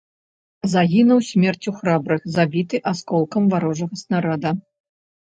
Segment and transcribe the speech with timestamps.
[0.73, 4.55] Загінуў смерцю храбрых, забіты асколкам варожага снарада.